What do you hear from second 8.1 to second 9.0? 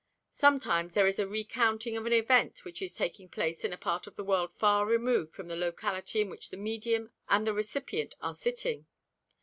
are sitting.